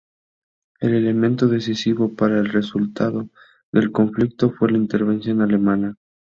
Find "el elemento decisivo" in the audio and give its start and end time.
0.79-2.15